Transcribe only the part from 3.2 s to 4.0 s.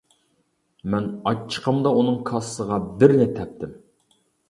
تەپتىم.